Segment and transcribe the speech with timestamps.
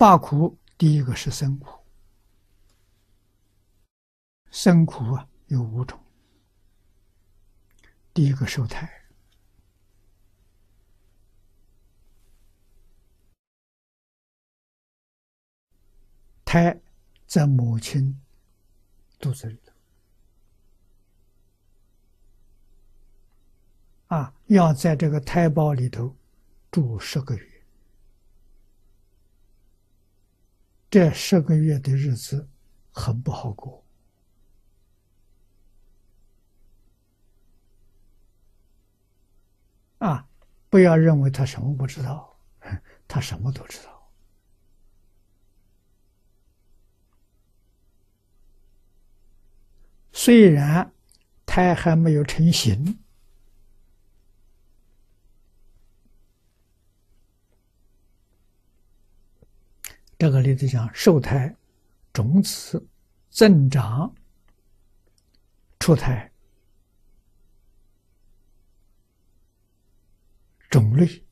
[0.00, 1.78] 八苦第一个是生苦，
[4.50, 6.00] 生苦啊有五种。
[8.14, 8.90] 第一个受胎，
[16.46, 16.80] 胎
[17.26, 18.18] 在母亲
[19.18, 19.72] 肚子里头。
[24.16, 26.16] 啊，要在这个胎胞里头
[26.70, 27.59] 住十个月，
[30.90, 32.48] 这十个月的日子
[32.90, 33.84] 很不好过。
[39.98, 40.26] 啊！
[40.70, 42.36] 不要认为他什么不知道，
[43.06, 44.10] 他什么都知道。
[50.12, 50.92] 虽然
[51.44, 52.98] 胎还没有成型，
[60.20, 61.56] 这个例子讲受胎、
[62.12, 62.86] 种子
[63.30, 64.14] 增长、
[65.78, 66.30] 出胎。
[70.68, 71.24] 种类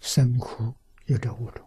[0.00, 0.74] 生苦
[1.06, 1.66] 有这五种。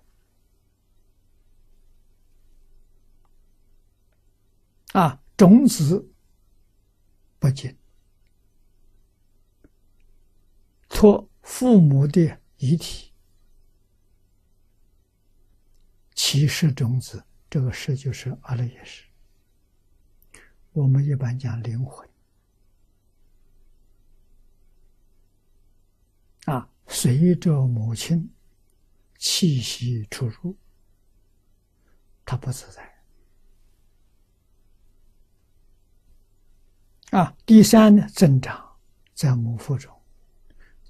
[4.92, 6.08] 啊，种子
[7.39, 7.75] 不进，
[10.88, 13.11] 托父母的遗体，
[16.31, 19.03] 其实种子这个事就是阿赖耶识，
[20.71, 22.09] 我们一般讲灵魂。
[26.45, 28.31] 啊，随着母亲
[29.17, 30.55] 气息出入，
[32.23, 32.89] 他不自在。
[37.09, 38.79] 啊，第三呢，增长
[39.13, 39.93] 在母腹中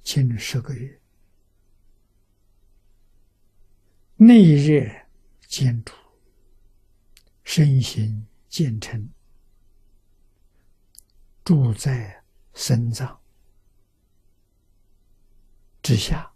[0.03, 1.01] 近十个月，
[4.17, 5.00] 内热
[5.51, 5.93] 建筑，
[7.43, 9.09] 身形渐成，
[11.43, 13.19] 住在深藏。
[15.83, 16.31] 之下，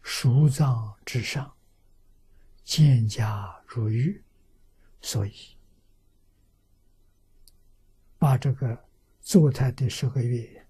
[0.00, 1.54] 熟藏之上，
[2.64, 4.24] 渐加如玉，
[5.02, 5.58] 所以
[8.18, 8.88] 把这个
[9.20, 10.66] 坐胎的十个月，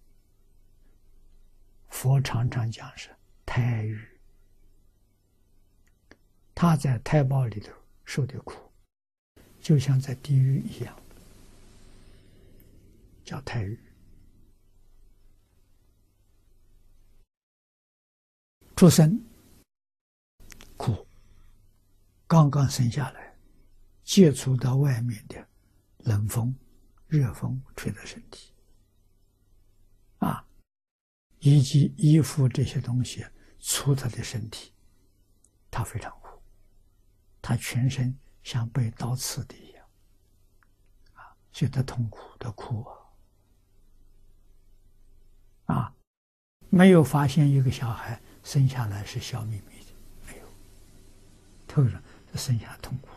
[1.90, 3.14] 佛常常讲是
[3.46, 4.09] 胎狱，
[6.62, 7.72] 他在胎胞里头
[8.04, 8.70] 受的苦，
[9.62, 10.94] 就像在地狱一样，
[13.24, 13.80] 叫胎狱。
[18.76, 19.18] 出生
[20.76, 21.06] 苦，
[22.26, 23.34] 刚刚生下来，
[24.04, 25.48] 接触到外面的
[26.00, 26.54] 冷风、
[27.08, 28.52] 热风吹的身体，
[30.18, 30.46] 啊，
[31.38, 33.24] 以及衣服这些东西
[33.60, 34.74] 触他的身体，
[35.70, 36.19] 他非常，
[37.42, 39.86] 他全身像被刀刺的一样，
[41.14, 42.84] 啊，觉得痛苦的哭
[45.66, 45.94] 啊，啊，
[46.68, 48.20] 没有发现一个小孩。
[48.42, 49.92] 生下来是笑眯眯的，
[50.26, 50.46] 没有，
[51.68, 52.02] 突然
[52.32, 53.08] 就生下痛苦。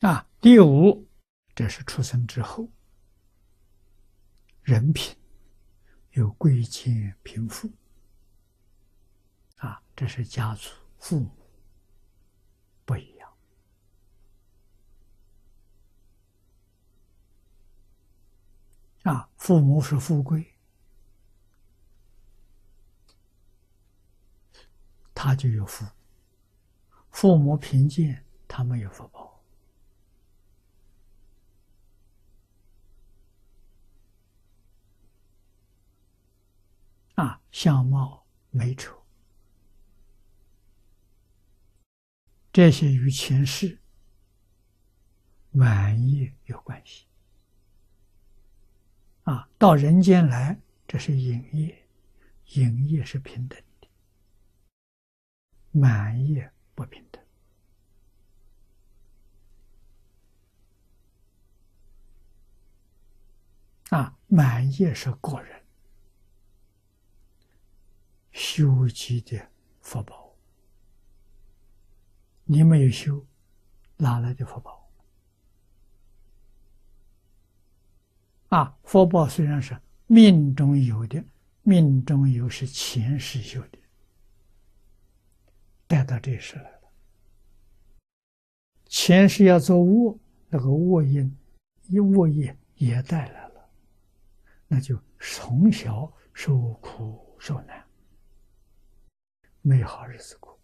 [0.00, 1.06] 啊，第五，
[1.54, 2.70] 这是出生之后，
[4.62, 5.14] 人品
[6.16, 7.70] 有贵贱贫富。
[9.56, 11.30] 啊，这是家族父母
[12.86, 13.32] 不一样。
[19.02, 20.54] 啊，父母是富贵，
[25.14, 25.84] 他就有福；
[27.10, 29.25] 父母贫贱，他没有福报。
[37.16, 39.02] 啊，相貌美丑，
[42.52, 43.78] 这些与前世
[45.50, 47.06] 满意有关系。
[49.24, 51.88] 啊，到人间来，这是影业，
[52.52, 53.88] 影业是平等的，
[55.72, 57.22] 满业不平等。
[63.88, 65.65] 啊，满业是个人
[68.36, 69.48] 修积的
[69.80, 70.36] 福报，
[72.44, 73.24] 你没有修，
[73.96, 74.90] 哪来的福报？
[78.50, 79.74] 啊，福报虽然是
[80.06, 81.24] 命中有的，
[81.62, 83.78] 命中有是前世修的，
[85.86, 86.92] 带到这世来了。
[88.84, 90.18] 前世要做恶，
[90.50, 91.34] 那个恶因、
[91.88, 93.70] 一恶业也带来了，
[94.68, 97.85] 那就从小受苦受难，
[99.66, 100.56] 没好日子过。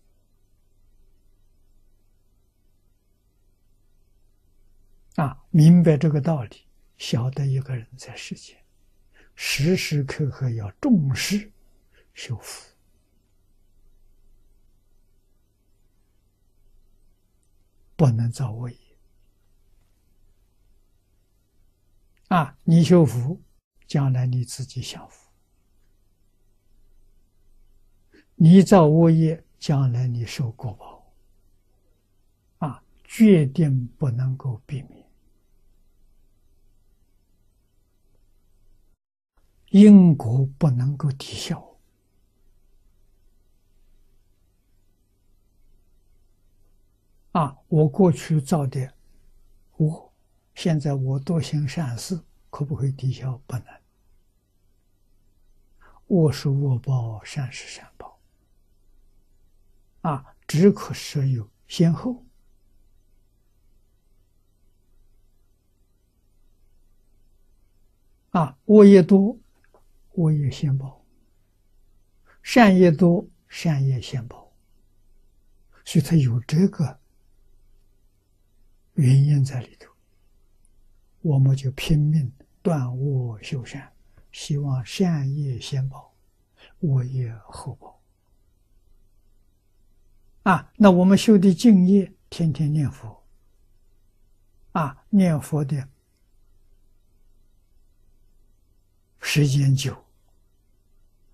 [5.17, 8.57] 啊，明白这个道理，晓得一个人在世间，
[9.35, 11.51] 时时刻刻要重视
[12.15, 12.71] 修福。
[17.97, 18.77] 不能造恶业
[22.29, 22.57] 啊！
[22.63, 23.43] 你修福，
[23.89, 25.32] 将来你自己享福；
[28.45, 31.07] 你造恶业，将来你受果报。
[32.59, 35.09] 啊，决定不能够避免，
[39.69, 41.65] 因果不能够抵消。
[47.31, 47.57] 啊！
[47.69, 48.93] 我过去造的
[49.77, 50.13] 恶，
[50.57, 53.41] 现在我多行善事，可不可以抵消？
[53.47, 53.67] 不能。
[56.09, 58.12] 恶是恶报，善是善报。
[60.03, 62.25] 啊，只可设有先后。
[68.31, 69.39] 啊，恶业多，
[70.13, 71.05] 恶业先报；
[72.43, 74.53] 善业多，善业先报。
[75.85, 76.99] 所以，他有这个。
[78.95, 79.91] 原因在里头，
[81.23, 83.91] 我们就拼命断恶修善，
[84.33, 86.15] 希望善业先报，
[86.81, 88.02] 恶业后报。
[90.43, 93.23] 啊，那我们修的敬业，天天念佛，
[94.73, 95.89] 啊，念佛的
[99.21, 100.05] 时间久、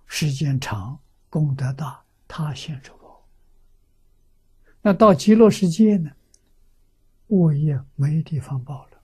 [0.07, 1.01] 时间长，
[1.31, 3.27] 功德大，他先受报。
[4.83, 6.11] 那到极乐世界呢？
[7.29, 8.99] 恶业没地方报了，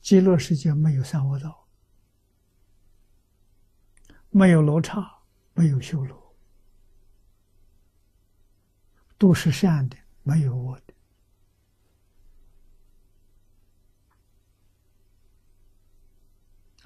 [0.00, 1.66] 极乐世界没有三恶道，
[4.30, 5.18] 没有罗刹，
[5.54, 6.19] 没有修罗，
[9.20, 10.94] 都是善的，没有恶的。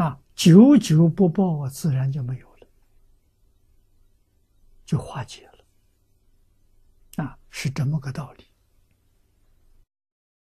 [0.05, 2.67] 啊，久久不报啊，自然就没有了，
[4.85, 7.25] 就化解了。
[7.25, 8.49] 啊，是这么个道理。